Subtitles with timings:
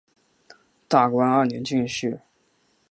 [0.87, 2.21] 大观二年进士。